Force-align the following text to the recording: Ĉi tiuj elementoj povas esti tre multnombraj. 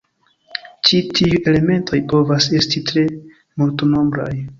Ĉi 0.87 1.01
tiuj 1.17 1.41
elementoj 1.51 1.99
povas 2.13 2.47
esti 2.61 2.81
tre 2.91 3.05
multnombraj. 3.63 4.31